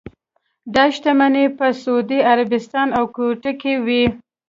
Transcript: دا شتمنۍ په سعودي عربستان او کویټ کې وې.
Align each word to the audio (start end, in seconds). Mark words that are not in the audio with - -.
دا 0.75 0.83
شتمنۍ 0.95 1.45
په 1.57 1.67
سعودي 1.81 2.19
عربستان 2.31 2.87
او 2.97 3.03
کویټ 3.15 3.43
کې 3.61 3.73
وې. 3.85 4.03